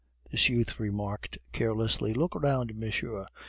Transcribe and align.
This 0.31 0.49
youth 0.49 0.79
remarked 0.79 1.37
carelessly: 1.51 2.11
"Look 2.15 2.33
round, 2.33 2.73
monsieur! 2.75 3.27